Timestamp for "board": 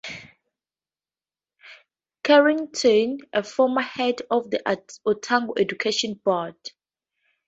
6.25-6.55